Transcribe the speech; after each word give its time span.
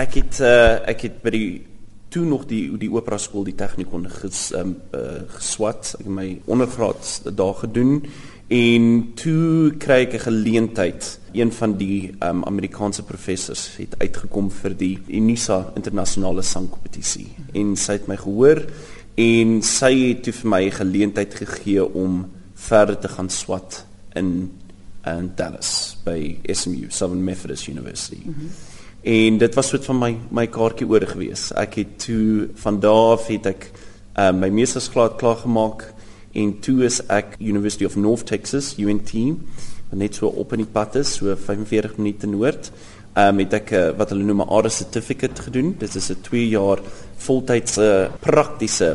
Ek 0.00 0.14
het 0.16 0.38
uh, 0.40 0.80
ek 0.88 1.02
het 1.04 1.16
by 1.20 1.30
die 1.34 1.48
toe 2.10 2.22
nog 2.24 2.46
die 2.48 2.64
die 2.80 2.88
opera 2.90 3.18
skool 3.20 3.44
die 3.44 3.56
tegnikon 3.58 4.06
ges 4.08 4.48
um, 4.56 4.74
uh, 4.96 5.26
geswat. 5.36 5.94
Ek 5.98 6.06
het 6.06 6.14
my 6.14 6.28
ondergraad 6.50 7.34
daar 7.36 7.58
gedoen 7.60 7.98
en 8.50 8.86
toe 9.20 9.74
kry 9.82 10.00
ek 10.06 10.14
'n 10.16 10.24
geleentheid. 10.24 11.18
Een 11.36 11.52
van 11.52 11.76
die 11.76 12.14
um, 12.22 12.42
Amerikaanse 12.44 13.04
professors 13.04 13.76
het 13.76 13.94
uitgekom 14.00 14.50
vir 14.50 14.74
die 14.74 14.96
Unisa 15.08 15.72
internasionale 15.76 16.42
sangkompetisie 16.42 17.28
en 17.52 17.76
sy 17.76 17.92
het 18.00 18.08
my 18.08 18.16
gehoor 18.16 18.64
en 19.14 19.60
sy 19.62 19.92
het 20.08 20.24
toe 20.24 20.32
vir 20.32 20.50
my 20.50 20.62
'n 20.64 20.80
geleentheid 20.80 21.34
gegee 21.34 21.84
om 21.84 22.24
verder 22.54 22.98
te 22.98 23.08
gaan 23.08 23.28
swat 23.28 23.84
in 24.14 24.50
in 25.04 25.32
Dallas 25.36 25.96
by 26.04 26.38
SMU, 26.44 26.90
Southern 26.90 27.24
Methodist 27.24 27.68
University. 27.68 28.20
Mm 28.24 28.34
-hmm. 28.34 28.69
En 29.02 29.38
dit 29.38 29.54
was 29.54 29.68
soort 29.68 29.84
van 29.84 29.98
my 29.98 30.10
my 30.28 30.46
kaartjie 30.52 30.86
oor 30.88 31.06
gewees. 31.08 31.48
Ek 31.56 31.78
het 31.80 31.96
toe 32.04 32.50
van 32.60 32.80
daar 32.80 33.16
af 33.16 33.30
het 33.32 33.46
ek 33.48 33.70
uh, 34.18 34.28
my 34.36 34.50
meestersgraad 34.52 35.16
klaar 35.16 35.40
gemaak 35.40 35.86
en 36.36 36.52
toe 36.60 36.84
is 36.84 37.00
ek 37.08 37.38
University 37.40 37.88
of 37.88 37.96
North 37.96 38.26
Texas 38.28 38.74
UNT 38.76 39.14
net 39.90 40.14
so 40.14 40.28
op 40.28 40.52
in 40.52 40.62
die 40.62 40.70
pad 40.70 40.98
is 41.00 41.14
so 41.16 41.32
45 41.34 41.96
minute 41.96 42.28
noord. 42.28 42.70
Ehm 43.16 43.32
um, 43.32 43.40
het 43.42 43.56
ek 43.56 43.72
uh, 43.72 43.86
wat 43.96 44.12
hulle 44.12 44.24
noem 44.24 44.44
'n 44.44 44.52
ARA 44.52 44.68
certificate 44.68 45.42
gedoen. 45.42 45.74
Dit 45.78 45.94
is 45.96 46.10
'n 46.10 46.20
2 46.20 46.48
jaar 46.48 46.78
voltydse 47.16 48.10
praktiese 48.20 48.90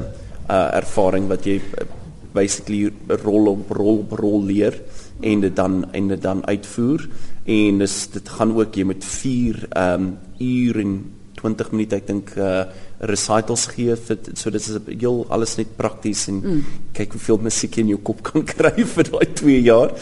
uh, 0.49 0.69
ervaring 0.77 1.27
wat 1.27 1.45
jy 1.45 1.57
uh, 1.57 1.87
basically 2.31 2.93
rol 3.07 3.47
op 3.47 3.71
rol 3.71 3.97
op 4.05 4.11
rol 4.11 4.43
leer 4.43 4.77
en 5.19 5.39
dit 5.39 5.55
dan 5.55 5.91
en 5.91 6.07
dit 6.07 6.21
dan 6.21 6.45
uitvoer. 6.47 7.07
En 7.43 7.77
dis 7.77 7.95
dit 8.11 8.29
gaan 8.29 8.55
ook 8.55 8.75
jy 8.75 8.83
met 8.83 9.05
4 9.05 9.67
ehm 9.69 10.01
um, 10.01 10.17
uur 10.39 10.79
en 10.79 10.95
20 11.35 11.71
minute 11.71 11.95
ek 11.95 12.07
dink 12.07 12.33
uh 12.35 12.65
recitals 13.05 13.65
gee 13.73 13.95
vir 14.07 14.17
so 14.39 14.49
dit 14.49 14.61
is 14.61 14.77
heel 14.87 15.25
alles 15.35 15.57
net 15.59 15.75
prakties 15.77 16.27
en 16.31 16.39
mm. 16.39 16.61
kyk 16.95 17.17
hoeveel 17.17 17.41
musiek 17.43 17.75
in 17.81 17.91
jou 17.91 17.99
kop 17.99 18.23
kan 18.23 18.45
kry 18.53 18.85
vir 18.95 19.11
daai 19.11 19.27
2 19.41 19.59
jaar. 19.61 19.93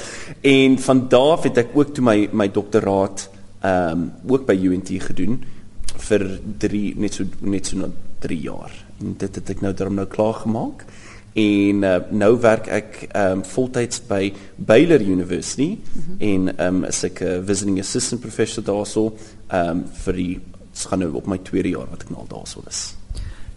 En 0.42 0.78
van 0.86 1.08
daar 1.10 1.38
af 1.38 1.48
het 1.50 1.58
ek 1.66 1.76
ook 1.76 1.94
toe 1.96 2.06
my 2.06 2.18
my 2.32 2.48
doktoraat 2.48 3.28
ehm 3.64 3.92
um, 3.92 4.08
ook 4.30 4.48
by 4.48 4.56
UNT 4.70 4.92
gedoen 5.10 5.42
vir 6.08 6.26
3 6.60 6.84
net 7.00 7.20
so 7.20 7.26
net 7.42 7.68
so 7.68 7.92
3 8.24 8.40
jaar. 8.40 8.72
En 9.02 9.16
dit 9.18 9.36
het 9.36 9.50
ek 9.50 9.62
nou 9.62 9.74
daarom 9.74 10.00
nou 10.00 10.08
klaar 10.08 10.40
gemaak 10.46 10.86
en 11.34 11.84
uh, 11.84 11.96
nou 12.10 12.40
werk 12.40 12.68
ek 12.68 13.08
um 13.18 13.44
voltyds 13.44 14.02
by 14.08 14.34
Baylor 14.56 15.02
University 15.02 15.78
mm 15.78 16.04
-hmm. 16.04 16.18
en 16.20 16.66
um 16.68 16.84
as 16.84 17.04
ek 17.04 17.22
'n 17.22 17.28
uh, 17.28 17.46
visiting 17.46 17.80
assistant 17.80 18.22
professor 18.22 18.64
daarso 18.64 19.14
um 19.52 19.86
vir 20.06 20.14
die 20.14 20.40
gaan 20.74 21.00
nou 21.00 21.14
op 21.14 21.26
my 21.26 21.38
tweede 21.38 21.70
jaar 21.70 21.90
wat 21.90 22.02
ek 22.02 22.10
nou 22.10 22.20
al 22.22 22.28
daarso 22.28 22.64
is. 22.68 22.96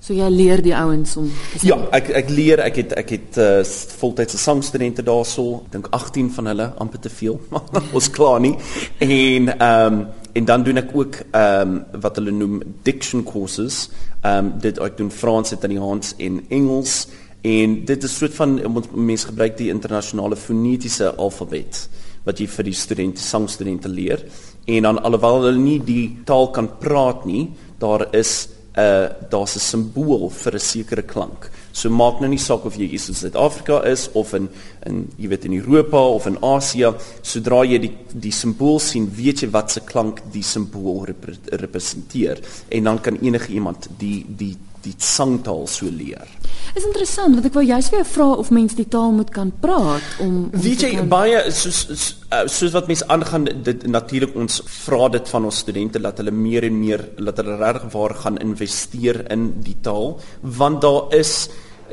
So 0.07 0.15
jy 0.15 0.29
leer 0.31 0.61
die 0.63 0.75
ouens 0.77 1.17
om 1.17 1.33
Ja, 1.67 1.81
ek 1.97 2.13
ek 2.15 2.29
leer, 2.31 2.61
ek 2.63 2.77
het 2.77 2.93
ek 2.93 3.09
het 3.11 3.39
uh, 3.43 3.65
voltydse 3.99 4.39
sangstudente 4.39 5.03
daarso. 5.03 5.65
Ek 5.67 5.73
dink 5.73 5.89
18 5.91 6.31
van 6.37 6.47
hulle 6.47 6.69
amper 6.79 7.01
te 7.01 7.11
veel. 7.11 7.41
Ons 7.97 8.11
klaar 8.15 8.39
nie. 8.41 8.55
En 9.03 9.51
um 9.51 10.07
en 10.37 10.45
dan 10.45 10.63
doen 10.63 10.77
ek 10.77 10.91
ook 10.95 11.19
um 11.35 11.85
wat 12.01 12.21
hulle 12.21 12.31
noem 12.31 12.61
diction 12.87 13.25
courses. 13.25 13.89
Um 14.23 14.53
dit 14.63 14.79
ek 14.79 14.97
doen 14.97 15.11
Frans, 15.11 15.53
Italiaans 15.53 16.15
en 16.23 16.45
Engels. 16.55 17.09
En 17.43 17.85
dit 17.85 18.05
is 18.05 18.19
soort 18.19 18.35
van 18.35 18.59
ons 18.67 18.87
mense 18.95 19.27
gebruik 19.27 19.57
die 19.57 19.71
internasionale 19.71 20.37
fonetiese 20.37 21.15
alfabet 21.15 21.89
wat 22.27 22.41
jy 22.43 22.49
vir 22.51 22.65
die 22.65 22.75
studente 22.75 23.23
sangstudente 23.23 23.89
leer. 23.89 24.25
En 24.67 24.83
dan 24.83 24.99
alhoewel 24.99 25.45
hulle 25.45 25.63
nie 25.63 25.79
die 25.79 26.19
taal 26.27 26.51
kan 26.51 26.73
praat 26.81 27.25
nie, 27.25 27.53
daar 27.79 28.09
is 28.15 28.49
'n 28.77 28.81
uh, 28.81 29.09
daar's 29.31 29.57
'n 29.57 29.61
simbool 29.61 30.31
vir 30.31 30.55
'n 30.55 30.61
sekere 30.61 31.03
klank. 31.03 31.51
So 31.73 31.91
maak 31.91 32.21
nou 32.21 32.29
nie 32.29 32.39
saak 32.39 32.65
of 32.65 32.77
jy 32.77 32.87
hier 32.87 33.09
in 33.09 33.15
Suid-Afrika 33.15 33.83
is 33.85 34.09
of 34.13 34.35
in 34.35 34.49
in 34.87 35.09
jy 35.17 35.29
weet 35.29 35.45
in 35.45 35.53
Europa 35.53 35.97
of 35.97 36.27
in 36.27 36.37
Asië, 36.43 36.95
sodra 37.23 37.65
jy 37.65 37.79
die 37.79 37.93
die 38.13 38.33
simbool 38.33 38.79
sien, 38.79 39.11
weet 39.17 39.41
jy 39.41 39.51
wat 39.51 39.71
se 39.71 39.81
klank 39.81 40.21
die 40.33 40.43
simbool 40.43 41.05
rep 41.05 41.25
representeer 41.51 42.39
en 42.69 42.85
dan 42.85 43.01
kan 43.01 43.19
enige 43.23 43.53
iemand 43.53 43.89
die 43.99 44.27
die 44.29 44.57
die 44.87 44.95
sangtaal 45.03 45.67
so 45.71 45.91
leer. 45.91 46.29
Is 46.77 46.87
interessant 46.87 47.37
want 47.37 47.49
ek 47.49 47.57
wou 47.57 47.65
juist 47.65 47.93
vir 47.93 48.01
jou 48.01 48.09
vra 48.13 48.29
of 48.43 48.51
mens 48.55 48.77
die 48.79 48.89
taal 48.93 49.13
moet 49.17 49.31
kan 49.35 49.53
praat 49.63 50.07
om, 50.25 50.47
om 50.51 50.65
Weet 50.65 50.87
jy 50.87 50.93
kan... 50.97 51.11
baie 51.13 51.43
soos 51.55 51.83
eh, 52.31 52.47
soos 52.53 52.75
wat 52.77 52.91
mense 52.91 53.07
aangaan 53.13 53.47
dit 53.67 53.87
natuurlik 53.91 54.35
ons 54.39 54.59
vra 54.79 55.11
dit 55.15 55.35
van 55.35 55.51
ons 55.51 55.63
studente 55.65 56.03
dat 56.03 56.23
hulle 56.23 56.35
meer 56.35 56.69
en 56.69 56.81
meer 56.81 57.05
dat 57.19 57.43
hulle 57.43 57.59
regtig 57.61 57.93
waar 57.95 58.17
gaan 58.25 58.41
investeer 58.45 59.23
in 59.33 59.49
die 59.67 59.79
taal 59.87 60.17
want 60.63 60.83
daar 60.85 61.15
is 61.17 61.37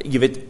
jy 0.04 0.24
weet 0.26 0.42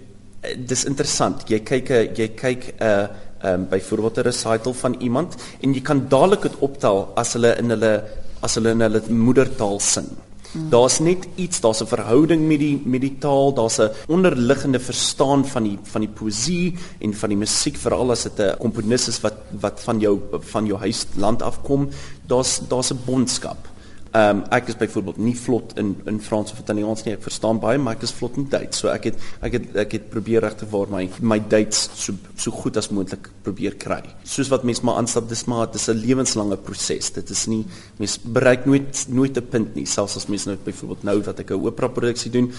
dis 0.72 0.88
interessant 0.90 1.46
jy 1.52 1.62
kyk 1.64 1.94
jy 2.18 2.34
kyk 2.36 2.74
'n 2.74 2.84
uh, 2.84 3.06
um, 3.44 3.68
byvoorbeeld 3.70 4.18
'n 4.18 4.22
recital 4.22 4.74
van 4.74 4.96
iemand 5.00 5.36
en 5.62 5.74
jy 5.74 5.82
kan 5.82 6.08
dadelik 6.08 6.42
dit 6.42 6.58
optel 6.60 7.12
as 7.16 7.34
hulle 7.34 7.56
in 7.58 7.70
hulle 7.70 8.04
as 8.42 8.56
hulle 8.56 8.70
in 8.76 8.84
hulle 8.84 9.02
moedertaal 9.10 9.80
sing. 9.80 10.10
Hmm. 10.54 10.70
Daar's 10.70 11.00
net 11.00 11.28
iets, 11.36 11.60
daar's 11.60 11.82
'n 11.82 11.88
verhouding 11.88 12.48
met 12.48 12.60
die 12.60 12.82
met 12.86 13.02
die 13.02 13.18
taal, 13.18 13.54
daar's 13.54 13.80
'n 13.80 13.92
onderliggende 14.08 14.80
verstaan 14.80 15.46
van 15.46 15.64
die 15.64 15.80
van 15.84 16.02
die 16.02 16.10
poësie 16.10 16.78
en 17.00 17.14
van 17.14 17.30
die 17.30 17.38
musiek 17.38 17.78
veral 17.78 18.12
as 18.12 18.24
dit 18.24 18.40
'n 18.40 18.58
komponis 18.60 19.08
is 19.08 19.22
wat 19.22 19.38
wat 19.60 19.82
van 19.82 20.00
jou 20.00 20.20
van 20.40 20.66
jou 20.66 20.80
huisland 20.80 21.42
afkom. 21.42 21.90
Daar's 22.28 22.62
daar's 22.68 22.92
'n 22.92 23.00
bondskap. 23.06 23.73
Ehm 24.14 24.30
um, 24.30 24.42
ek 24.54 24.68
is 24.70 24.76
byvoorbeeld 24.78 25.18
nie 25.26 25.34
vlot 25.34 25.72
in 25.82 25.96
in 26.06 26.20
Frans 26.22 26.52
of 26.54 26.60
Italiaans 26.62 27.02
nie. 27.04 27.16
Ek 27.16 27.24
verstaan 27.26 27.58
baie, 27.58 27.80
maar 27.82 27.96
ek 27.98 28.04
is 28.06 28.12
vlot 28.14 28.36
in 28.38 28.46
Duits. 28.46 28.84
So 28.84 28.92
ek 28.92 29.08
het 29.10 29.24
ek 29.42 29.56
het 29.58 29.80
ek 29.88 29.96
het 29.98 30.06
probeer 30.14 30.46
regte 30.46 30.68
waar 30.70 30.92
my 30.94 31.08
my 31.34 31.40
Duits 31.50 31.88
so 31.98 32.14
so 32.38 32.54
goed 32.54 32.78
as 32.78 32.92
moontlik 32.94 33.32
probeer 33.42 33.74
kry. 33.82 34.04
Soos 34.22 34.52
wat 34.54 34.68
mense 34.70 34.86
maar 34.86 35.00
aanstap, 35.02 35.26
dis 35.32 35.42
maar 35.50 35.72
dis 35.74 35.90
'n 35.90 35.98
lewenslange 35.98 36.58
proses. 36.62 37.10
Dit 37.10 37.34
is 37.34 37.48
nie 37.48 37.66
mense 37.98 38.20
bereik 38.22 38.68
nooit 38.70 39.06
nooit 39.10 39.38
'n 39.38 39.50
punt 39.50 39.76
nie, 39.76 39.86
selfs 39.86 40.16
as 40.16 40.28
mense 40.28 40.48
nou 40.48 40.58
byvoorbeeld 40.64 41.04
nou 41.04 41.22
wat 41.24 41.40
ek 41.40 41.50
'n 41.50 41.66
opera 41.66 41.88
produksie 41.88 42.32
doen, 42.32 42.52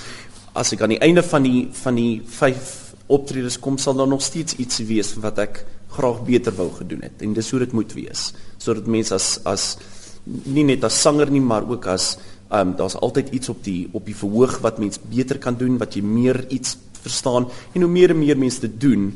as 0.54 0.72
ek 0.72 0.82
aan 0.82 0.96
die 0.98 1.02
einde 1.02 1.22
van 1.22 1.42
die 1.42 1.68
van 1.72 1.94
die 1.94 2.22
5 2.26 2.94
optredes 3.06 3.60
kom, 3.60 3.78
sal 3.78 3.94
daar 3.94 4.08
nog 4.08 4.22
steeds 4.22 4.56
iets 4.56 4.78
wees 4.78 5.14
wat 5.14 5.38
ek 5.38 5.64
graag 5.88 6.24
beter 6.24 6.52
wou 6.52 6.70
gedoen 6.70 7.02
het. 7.02 7.22
En 7.22 7.32
dis 7.32 7.50
hoe 7.50 7.60
dit 7.60 7.72
moet 7.72 7.92
wees, 7.92 8.32
sodat 8.58 8.86
mense 8.86 9.14
as 9.14 9.38
as 9.44 9.76
nie 10.24 10.64
net 10.64 10.84
as 10.84 11.00
sanger 11.00 11.30
nie, 11.30 11.42
maar 11.42 11.66
ook 11.68 11.86
as 11.86 12.14
ehm 12.48 12.68
um, 12.68 12.74
daar's 12.76 12.96
altyd 13.00 13.32
iets 13.34 13.48
op 13.48 13.64
die 13.64 13.88
op 13.92 14.04
die 14.06 14.16
verhoog 14.16 14.58
wat 14.62 14.78
mens 14.78 15.00
beter 15.00 15.38
kan 15.38 15.56
doen, 15.58 15.78
wat 15.78 15.94
jy 15.96 16.02
meer 16.02 16.44
iets 16.48 16.76
verstaan 17.04 17.48
en 17.72 17.82
hoe 17.82 17.90
meer 17.90 18.10
en 18.10 18.18
meer 18.18 18.38
mense 18.38 18.60
dit 18.60 18.80
doen, 18.80 19.12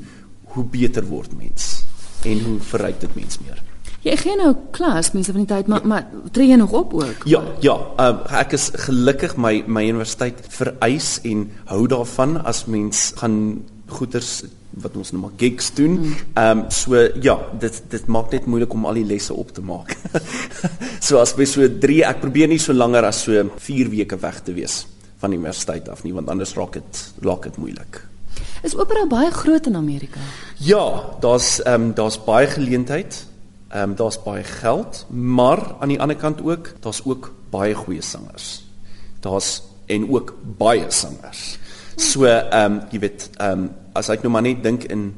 hoe 0.55 0.65
beter 0.65 1.07
word 1.07 1.37
mens 1.37 1.85
en 2.27 2.41
hoe 2.45 2.59
verryk 2.61 3.01
dit 3.01 3.15
mens 3.15 3.39
meer. 3.45 3.63
Jy 4.07 4.15
gee 4.17 4.37
nou 4.39 4.53
klas 4.75 5.11
mense 5.13 5.33
van 5.35 5.43
die 5.43 5.51
tyd, 5.51 5.69
maar 5.71 5.83
ja. 5.83 5.89
maar 5.91 6.31
tree 6.33 6.49
jy 6.49 6.59
nog 6.61 6.73
op 6.73 6.95
ook? 6.95 7.27
Ja, 7.27 7.43
ja, 7.61 7.75
um, 7.99 8.21
ek 8.41 8.55
is 8.59 8.71
gelukkig 8.87 9.37
my 9.37 9.63
my 9.67 9.85
universiteit 9.89 10.41
vereis 10.55 11.19
en 11.27 11.49
hou 11.71 11.83
daarvan 11.91 12.39
as 12.47 12.65
mens 12.71 13.13
gaan 13.19 13.65
goeders 13.89 14.45
wat 14.83 14.97
ons 14.97 15.13
nou 15.13 15.23
maar 15.23 15.37
gigs 15.41 15.73
doen. 15.75 15.97
Hmm. 15.97 16.15
Ehm 16.35 16.59
um, 16.59 16.65
so 16.71 17.01
ja, 17.23 17.39
dit 17.61 17.83
dit 17.91 18.07
maak 18.07 18.33
net 18.33 18.47
moeilik 18.47 18.73
om 18.73 18.87
al 18.87 19.01
die 19.01 19.07
lesse 19.07 19.35
op 19.35 19.53
te 19.55 19.63
maak. 19.63 19.97
so 21.07 21.19
as 21.19 21.35
by 21.35 21.47
so 21.49 21.67
3, 21.69 22.03
ek 22.11 22.21
probeer 22.21 22.49
nie 22.49 22.61
so 22.63 22.73
langer 22.73 23.09
as 23.09 23.23
so 23.27 23.49
4 23.57 23.91
weke 23.95 24.19
weg 24.21 24.43
te 24.45 24.55
wees 24.57 24.87
van 25.19 25.35
die 25.35 25.39
universiteit 25.39 25.89
af 25.91 26.05
nie, 26.07 26.15
want 26.15 26.29
anders 26.31 26.55
raak 26.55 26.79
dit 26.79 27.03
raak 27.27 27.49
dit 27.49 27.57
moeilik. 27.59 28.03
Is 28.67 28.75
opera 28.75 29.07
baie 29.07 29.31
groot 29.35 29.67
in 29.67 29.77
Amerika? 29.77 30.21
Ja, 30.63 30.85
daar's 31.23 31.59
ehm 31.63 31.91
um, 31.91 31.95
daar's 31.95 32.19
baie 32.25 32.47
geleentheid. 32.47 33.25
Ehm 33.69 33.91
um, 33.91 33.97
daar's 33.97 34.23
baie 34.23 34.45
geld, 34.45 35.07
maar 35.11 35.75
aan 35.81 35.89
die 35.89 36.01
ander 36.01 36.17
kant 36.17 36.43
ook, 36.43 36.75
daar's 36.81 37.03
ook 37.05 37.33
baie 37.51 37.75
goeie 37.75 38.03
sangers. 38.03 38.65
Daar's 39.21 39.63
en 39.87 40.11
ook 40.11 40.35
baie 40.59 40.87
sangers. 40.89 41.59
So 41.97 42.25
ehm 42.25 42.73
um, 42.73 42.81
jy 42.91 42.99
weet 42.99 43.31
ehm 43.37 43.51
um, 43.53 43.71
as 43.99 44.11
ek 44.15 44.25
nou 44.25 44.33
maar 44.33 44.47
net 44.47 44.63
dink 44.65 44.87
in 44.93 45.11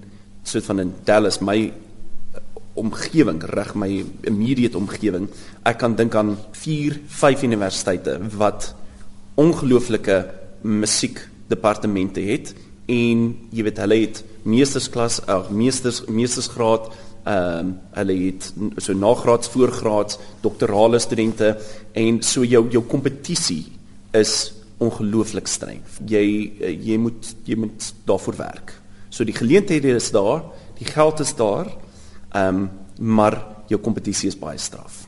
soort 0.43 0.67
van 0.71 0.85
in 0.87 0.93
Dallas 1.05 1.41
my 1.45 1.59
uh, 1.69 2.43
omgewing 2.81 3.43
reg 3.53 3.75
my 3.79 3.91
immediate 4.29 4.79
omgewing 4.79 5.29
ek 5.69 5.81
kan 5.83 5.97
dink 5.99 6.17
aan 6.17 6.37
4 6.57 7.01
5 7.21 7.45
universiteite 7.49 8.17
wat 8.41 8.73
ongelooflike 9.41 10.19
musiek 10.63 11.21
departemente 11.51 12.23
het 12.25 12.55
en 12.91 13.29
jy 13.55 13.65
weet 13.67 13.81
hulle 13.85 14.01
het 14.03 14.23
meestersklas 14.49 15.21
of 15.29 15.51
meesters 15.51 16.03
meestersgraad 16.09 16.91
ehm 17.21 17.59
um, 17.61 17.73
hulle 17.99 18.15
het 18.17 18.47
so 18.81 18.97
nagraads 18.97 19.51
voorgraads 19.53 20.17
doktorale 20.41 20.99
studente 20.99 21.51
en 21.93 22.23
so 22.25 22.45
jou 22.49 22.63
jou 22.73 22.81
kompetisie 22.89 23.67
is 24.17 24.53
ongelooflik 24.81 25.49
streng. 25.49 25.83
Jy 26.09 26.25
eh, 26.61 26.75
jy 26.89 26.97
moet 27.01 27.35
jy 27.45 27.59
moet 27.61 27.93
daarvoor 28.09 28.37
werk. 28.41 28.75
So 29.11 29.27
die 29.27 29.37
geleenthede 29.37 29.95
is 29.99 30.11
daar, 30.15 30.45
die 30.79 30.89
geld 30.89 31.21
is 31.21 31.35
daar. 31.37 31.73
Ehm 32.31 32.63
um, 32.63 32.71
maar 33.01 33.39
jou 33.67 33.81
kompetisie 33.81 34.29
is 34.29 34.37
baie 34.37 34.59
straf. 34.59 35.07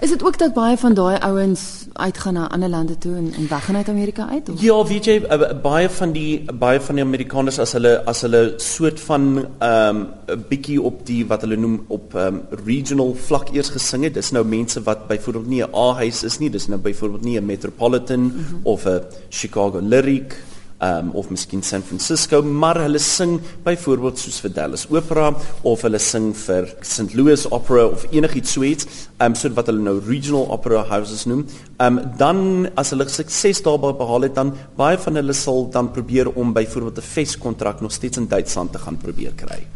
Is 0.00 0.10
dit 0.10 0.24
ook 0.24 0.38
dat 0.38 0.52
baie 0.52 0.76
van 0.76 0.94
daai 0.94 1.18
ouens 1.18 1.86
uitgaan 1.92 2.34
na 2.34 2.48
ander 2.48 2.68
lande 2.68 2.98
toe 2.98 3.14
en, 3.16 3.32
en 3.32 3.48
weggaan 3.48 3.76
uit 3.76 3.88
Amerika 3.88 4.28
uit 4.28 4.48
of? 4.48 4.62
Ja, 4.62 4.84
weet 4.84 5.04
jy 5.04 5.14
uh, 5.24 5.46
baie 5.62 5.88
van 5.90 6.12
die 6.12 6.44
baie 6.52 6.80
van 6.80 7.00
die 7.00 7.04
Amerikaners 7.04 7.58
as 7.64 7.72
hulle 7.72 7.94
as 8.04 8.20
hulle 8.26 8.42
soort 8.60 9.00
van 9.00 9.46
ehm 9.58 10.02
um, 10.02 10.02
'n 10.36 10.44
bietjie 10.48 10.82
op 10.82 11.00
die 11.06 11.22
wat 11.26 11.46
hulle 11.46 11.56
noem 11.56 11.78
op 11.88 12.14
ehm 12.14 12.34
um, 12.34 12.42
regional 12.66 13.14
vlak 13.14 13.54
eers 13.54 13.72
gesing 13.72 14.04
het. 14.04 14.14
Dis 14.14 14.30
nou 14.36 14.44
mense 14.44 14.82
wat 14.82 15.06
byvoorbeeld 15.08 15.48
nie 15.48 15.62
'n 15.64 15.74
A-huis 15.74 16.22
is 16.24 16.38
nie, 16.38 16.50
dis 16.50 16.68
nou 16.68 16.80
byvoorbeeld 16.80 17.24
nie 17.24 17.40
'n 17.40 17.46
Metropolitan 17.46 18.20
mm 18.20 18.30
-hmm. 18.30 18.60
of 18.62 18.84
'n 18.84 19.00
Chicago 19.28 19.80
Lyric 19.80 20.36
um, 20.80 21.10
of 21.16 21.30
miskien 21.30 21.62
San 21.62 21.82
Francisco, 21.82 22.42
maar 22.42 22.80
hulle 22.82 23.00
sing 23.02 23.38
byvoorbeeld 23.64 24.20
soos 24.20 24.38
vir 24.44 24.52
Dallas 24.56 24.86
Opera 24.92 25.30
of 25.66 25.84
hulle 25.86 26.00
sing 26.02 26.32
vir 26.36 26.68
St. 26.82 27.14
Louis 27.16 27.46
Opera 27.50 27.86
of 27.86 28.06
enigiets 28.12 28.56
soets, 28.56 28.88
um, 29.22 29.34
so 29.34 29.52
wat 29.56 29.70
hulle 29.70 29.84
nou 29.84 29.96
regional 30.04 30.48
opera 30.52 30.84
houses 30.90 31.26
noem. 31.30 31.46
Um, 31.82 32.00
dan 32.20 32.68
as 32.76 32.92
hulle 32.94 33.08
sukses 33.12 33.62
daarby 33.64 33.94
behaal 33.96 34.28
het, 34.28 34.36
dan 34.36 34.54
baie 34.76 34.98
van 35.00 35.20
hulle 35.20 35.36
sal 35.36 35.66
dan 35.72 35.92
probeer 35.94 36.30
om 36.34 36.52
byvoorbeeld 36.56 36.98
'n 36.98 37.10
feskontrak 37.14 37.80
nog 37.80 37.92
steeds 37.92 38.18
in 38.18 38.28
Duitsland 38.28 38.72
te 38.72 38.78
gaan 38.78 38.96
probeer 38.96 39.32
kry. 39.36 39.66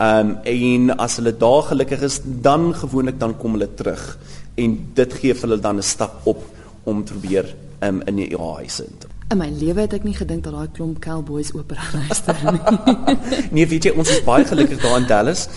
Um 0.00 0.38
en 0.44 0.96
as 0.98 1.16
hulle 1.16 1.32
daar 1.32 1.62
gelukkig 1.62 2.02
is, 2.02 2.20
dan 2.24 2.74
gewoonlik 2.74 3.18
dan 3.18 3.36
kom 3.36 3.52
hulle 3.52 3.74
terug 3.74 4.18
en 4.56 4.92
dit 4.94 5.12
gee 5.12 5.34
vir 5.34 5.48
hulle 5.48 5.60
dan 5.60 5.76
'n 5.76 5.82
stap 5.82 6.20
op 6.24 6.44
om 6.84 7.04
te 7.04 7.12
probeer 7.12 7.54
um, 7.80 8.02
in 8.06 8.16
die 8.16 8.36
huise 8.36 8.84
in 8.84 8.98
te 8.98 9.15
In 9.26 9.40
my 9.40 9.48
lewe 9.50 9.80
het 9.80 9.94
ek 9.96 10.04
nie 10.06 10.14
gedink 10.14 10.44
dat 10.46 10.54
daai 10.54 10.68
klomp 10.70 11.00
cowboys 11.02 11.50
opera 11.56 11.82
luister 11.92 12.36
nie. 12.46 12.60
nee, 13.56 13.66
weet 13.66 13.88
jy, 13.88 13.92
ons 13.98 14.10
is 14.14 14.22
baie 14.26 14.46
gelukkig 14.46 14.78
daar 14.82 15.00
in 15.00 15.08
Dallas 15.10 15.48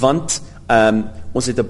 want 0.00 0.40
ehm 0.66 1.00
um, 1.00 1.04
ons 1.36 1.46
het 1.50 1.58
'n 1.58 1.66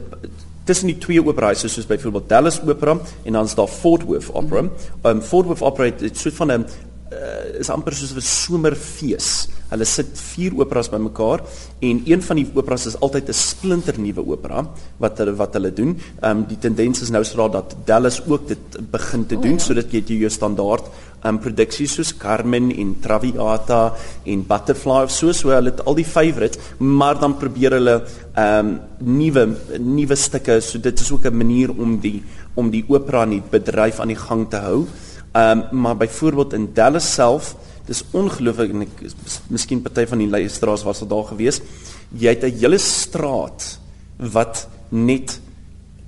tussen 0.67 0.91
die 0.91 0.99
twee 0.99 1.23
opera 1.23 1.53
huise 1.53 1.69
soos 1.69 1.87
byvoorbeeld 1.87 2.29
Dallas 2.29 2.61
Opera 2.61 2.99
en 3.25 3.32
dan 3.32 3.44
is 3.44 3.55
daar 3.55 3.69
Fort 3.69 4.03
Worth 4.03 4.32
Opera. 4.35 4.67
Ehm 4.67 5.17
um, 5.17 5.23
Fort 5.23 5.47
Worth 5.47 5.62
Opera 5.62 5.85
het 5.85 6.19
so 6.19 6.31
van 6.31 6.53
'n 6.53 6.67
uh, 7.12 7.61
is 7.61 7.70
amper 7.70 7.94
soos 7.94 8.14
'n 8.14 8.20
somerfees. 8.20 9.49
Hulle 9.70 9.85
sit 9.85 10.12
vier 10.14 10.53
operas 10.55 10.88
bymekaar 10.88 11.43
en 11.81 12.03
een 12.06 12.23
van 12.23 12.37
die 12.37 12.47
operas 12.55 12.87
is 12.87 13.00
altyd 13.00 13.29
'n 13.29 13.32
splinternuwe 13.32 14.23
opera 14.26 14.67
wat 14.99 15.19
hulle 15.19 15.35
wat 15.35 15.55
hulle 15.55 15.73
doen. 15.73 15.99
Ehm 16.23 16.31
um, 16.31 16.44
die 16.47 16.58
tendens 16.58 17.03
is 17.03 17.11
nou 17.11 17.25
sodat 17.25 17.53
dat 17.53 17.76
Dallas 17.87 18.23
ook 18.26 18.49
dit 18.49 18.91
begin 18.91 19.26
te 19.26 19.35
doen 19.35 19.58
oh, 19.58 19.58
ja. 19.58 19.64
sodat 19.64 19.93
jy 19.93 20.03
jou 20.06 20.31
standaard 20.31 20.85
um, 21.25 21.38
produksies 21.43 21.97
soos 21.99 22.12
Carmen 22.17 22.70
en 22.70 22.94
Traviata 23.03 23.94
en 24.25 24.44
Butterfly 24.47 25.02
of 25.06 25.12
so 25.14 25.32
so 25.32 25.52
hulle 25.55 25.73
het 25.73 25.82
al 25.87 25.99
die 25.99 26.06
favourites 26.06 26.61
maar 26.79 27.19
dan 27.20 27.37
probeer 27.41 27.79
hulle 27.79 27.97
ehm 28.37 28.67
um, 28.67 28.81
nuwe 28.99 29.47
nuwe 29.79 30.17
stukke 30.17 30.61
so 30.61 30.79
dit 30.79 31.00
is 31.00 31.12
ook 31.12 31.26
'n 31.26 31.37
manier 31.37 31.70
om 31.70 31.99
die 32.00 32.23
om 32.55 32.70
die 32.70 32.85
opera 32.88 33.23
en 33.23 33.31
die 33.37 33.43
bedryf 33.50 34.00
aan 34.00 34.09
die 34.09 34.17
gang 34.29 34.49
te 34.50 34.56
hou. 34.56 34.87
Ehm 35.37 35.65
um, 35.71 35.81
maar 35.81 35.97
byvoorbeeld 35.97 36.53
in 36.53 36.71
Dallas 36.73 37.12
self 37.12 37.56
dis 37.87 38.05
ongelooflik 38.11 38.73
en 38.73 38.87
ek 38.87 39.03
miskien 39.53 39.83
party 39.85 40.06
van 40.09 40.23
die 40.23 40.31
luisteraars 40.31 40.85
was 40.87 41.03
al 41.05 41.11
daar 41.11 41.29
gewees. 41.29 41.61
Jy 42.11 42.33
het 42.35 42.44
'n 42.44 42.59
hele 42.61 42.79
straat 42.79 43.79
wat 44.17 44.69
net 44.88 45.41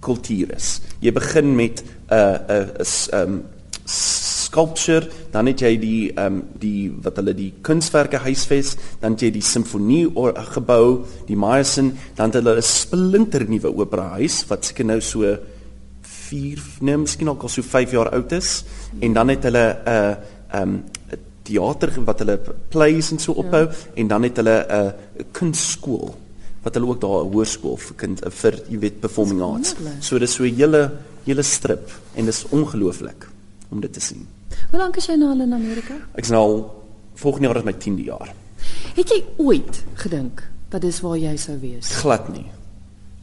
kultuur 0.00 0.54
is. 0.54 0.80
Jy 1.00 1.12
begin 1.12 1.54
met 1.54 1.84
'n 2.10 2.14
'n 2.48 2.70
'n 2.80 3.16
um, 3.20 3.44
sculpture, 3.84 5.08
dan 5.30 5.46
het 5.46 5.60
jy 5.60 5.76
die 5.78 6.12
ehm 6.12 6.26
um, 6.26 6.42
die 6.58 6.90
wat 7.02 7.16
hulle 7.16 7.34
die 7.34 7.52
kunswerke 7.60 8.16
huisves, 8.16 8.76
dan 9.00 9.12
het 9.12 9.20
jy 9.20 9.30
die 9.30 9.42
simfonie 9.42 10.08
gebou, 10.54 11.04
die 11.26 11.36
Mayasin, 11.36 11.92
dan 12.14 12.30
het 12.30 12.34
hulle 12.34 12.56
'n 12.56 12.62
splinter 12.62 13.48
nuwe 13.48 13.76
opera 13.76 14.08
huis 14.08 14.44
wat 14.48 14.64
seker 14.64 14.84
nou 14.84 15.00
so 15.00 15.36
4, 16.28 16.62
nee, 16.80 16.96
miskien 16.96 17.28
al 17.28 17.48
so 17.48 17.62
5 17.62 17.90
jaar 17.96 18.12
oud 18.16 18.32
is 18.32 18.64
en 19.00 19.12
dan 19.16 19.28
het 19.28 19.48
hulle 19.48 19.66
'n 19.69 19.88
uh, 19.88 20.14
ehm 20.48 20.62
um, 20.62 20.82
teater 21.48 21.92
wat 22.04 22.19
hulle 22.22 22.38
plays 22.72 23.10
en 23.12 23.19
so 23.19 23.32
ophou 23.32 23.64
ja. 23.66 23.76
en 23.94 24.08
dan 24.08 24.22
het 24.22 24.36
hulle 24.36 24.56
'n 24.69 24.86
uh, 24.86 25.25
kunstskool 25.32 26.14
wat 26.62 26.75
hulle 26.75 26.86
ook 26.86 27.00
daar 27.00 27.25
'n 27.25 27.32
hoërskool 27.32 27.76
vir 27.76 27.96
kind 27.96 28.20
vir 28.40 28.54
jy 28.69 28.78
weet 28.78 29.00
performing 29.00 29.40
arts. 29.42 29.75
So 30.00 30.19
dis 30.19 30.34
so 30.34 30.44
'n 30.44 30.54
hele 30.54 30.82
hele 31.25 31.42
strip 31.42 31.92
en 32.14 32.25
dis 32.25 32.44
ongelooflik 32.48 33.28
om 33.69 33.80
dit 33.80 33.92
te 33.92 34.00
sien. 34.00 34.26
Hoe 34.70 34.78
lank 34.78 34.96
is 34.96 35.06
jy 35.06 35.14
nou 35.14 35.30
al 35.30 35.40
in 35.40 35.52
Amerika? 35.52 35.94
Ek's 36.14 36.28
nou 36.28 36.64
volgende 37.14 37.46
jaar 37.48 37.56
is 37.56 37.64
my 37.64 37.72
10de 37.72 38.04
jaar. 38.04 38.34
Het 38.94 39.08
jy 39.08 39.25
ooit 39.36 39.84
gedink 39.94 40.42
dat 40.69 40.80
dis 40.80 41.00
waar 41.00 41.16
jy 41.16 41.36
sou 41.36 41.58
wees? 41.60 41.92
Glad 42.02 42.28
nie. 42.28 42.46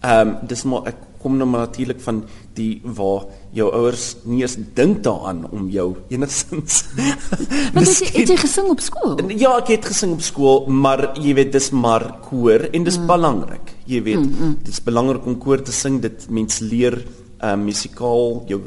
Ehm 0.02 0.28
um, 0.28 0.38
dis 0.48 0.64
maar 0.64 0.88
ek 0.92 0.96
kom 1.26 1.40
nou 1.42 1.48
maar 1.50 1.66
natuurlik 1.66 2.02
van 2.06 2.22
die 2.54 2.78
waar 2.86 3.26
jou 3.58 3.72
ouers 3.74 4.06
nie 4.30 4.44
eens 4.44 4.60
dink 4.78 5.02
daaraan 5.08 5.42
om 5.50 5.70
jou 5.74 5.88
enigstens 6.14 6.84
Want 7.76 7.90
jy 7.90 8.12
het 8.14 8.30
jy 8.30 8.38
gesing 8.40 8.70
op 8.72 8.84
skool? 8.84 9.18
Ja, 9.34 9.56
ek 9.58 9.74
het 9.74 9.88
gesing 9.90 10.14
op 10.16 10.24
skool, 10.26 10.66
maar 10.70 11.08
jy 11.18 11.34
weet 11.38 11.54
dis 11.56 11.72
maar 11.74 12.06
koor 12.28 12.68
en 12.72 12.86
dis 12.86 12.98
mm. 13.00 13.08
belangrik. 13.10 13.72
Jy 13.90 14.02
weet, 14.06 14.22
mm, 14.22 14.36
mm. 14.40 14.54
dis 14.68 14.82
belangrik 14.86 15.26
om 15.28 15.38
koor 15.42 15.64
te 15.66 15.74
sing. 15.76 15.98
Dit 16.04 16.28
mens 16.30 16.62
leer 16.64 17.02
ehm 17.36 17.60
um, 17.60 17.66
musikaal 17.68 18.46
jou 18.50 18.62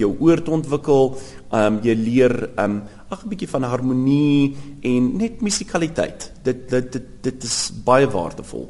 jou 0.00 0.10
oor 0.24 0.40
te 0.42 0.54
ontwikkel. 0.56 1.10
Ehm 1.50 1.78
um, 1.78 1.80
jy 1.84 1.96
leer 1.98 2.36
ehm 2.54 2.78
um, 2.78 2.82
ag 3.08 3.24
'n 3.24 3.32
bietjie 3.32 3.48
van 3.48 3.64
harmonie 3.64 4.56
en 4.82 5.16
net 5.16 5.40
musikaliteit. 5.40 6.32
Dit 6.42 6.68
dit 6.70 6.92
dit 6.92 7.06
dit 7.22 7.44
is 7.44 7.58
baie 7.84 8.08
waardevol. 8.08 8.68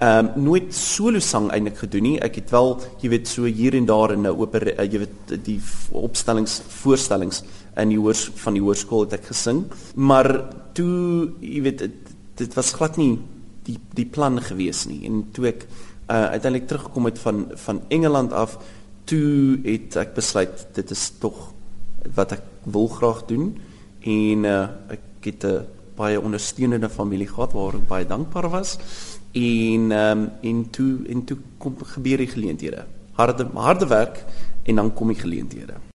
Ehm 0.00 0.26
um, 0.26 0.44
nooit 0.46 0.74
solo 0.74 1.20
sang 1.20 1.50
eintlik 1.52 1.82
gedoen 1.82 2.02
nie. 2.02 2.18
Ek 2.24 2.38
het 2.40 2.50
wel, 2.54 2.70
jy 3.02 3.08
weet, 3.12 3.28
so 3.28 3.44
hier 3.44 3.74
en 3.76 3.84
daar 3.84 4.14
in 4.14 4.22
'n 4.22 4.32
oper 4.32 4.64
uh, 4.72 4.84
jy 4.92 4.98
weet 5.02 5.44
die 5.44 5.60
opstellings 5.92 6.62
voorstellings 6.80 7.42
in 7.76 7.88
die 7.88 7.98
hoors 7.98 8.30
van 8.34 8.54
die 8.56 8.62
hoërskool 8.62 9.04
het 9.04 9.12
ek 9.20 9.26
gesing. 9.28 9.66
Maar 9.94 10.48
toe, 10.72 11.32
jy 11.40 11.60
weet, 11.62 11.78
dit, 11.78 12.14
dit 12.34 12.54
was 12.54 12.72
glad 12.72 12.96
nie 12.96 13.18
die 13.68 13.76
die 13.94 14.06
plan 14.06 14.40
gewees 14.40 14.86
nie. 14.86 15.04
En 15.04 15.28
toe 15.32 15.46
ek 15.52 15.66
uh, 16.10 16.32
uiteindelik 16.32 16.66
teruggekom 16.68 17.04
het 17.04 17.18
van 17.18 17.46
van 17.54 17.82
Engeland 17.88 18.32
af 18.32 18.56
toe 19.04 19.58
het 19.64 19.96
ek 19.96 20.14
besluit 20.14 20.66
dit 20.74 20.90
is 20.90 21.10
tog 21.20 21.52
wat 22.16 22.32
ek 22.32 22.42
wil 22.64 22.88
graag 22.88 23.26
doen 23.28 23.52
en 24.00 24.44
uh, 24.48 24.68
ek 24.88 25.28
het 25.28 25.44
'n 25.44 25.66
baie 25.96 26.20
ondersteunende 26.20 26.88
familie 26.88 27.28
gehad 27.28 27.52
waar 27.52 27.74
ek 27.74 27.88
baie 27.88 28.06
dankbaar 28.06 28.48
was 28.48 28.78
en 29.32 29.90
um, 29.90 30.24
en 30.42 30.64
toe 30.70 31.06
en 31.08 31.24
toe 31.24 31.38
kom 31.58 31.76
gebeur 31.94 32.24
die 32.24 32.30
geleenthede. 32.30 32.84
Harde 33.18 33.46
harde 33.54 33.86
werk 33.86 34.24
en 34.62 34.76
dan 34.76 34.94
kom 34.94 35.08
die 35.08 35.20
geleenthede 35.20 35.80